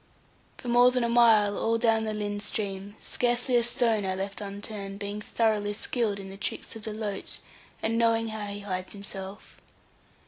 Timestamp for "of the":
6.75-6.91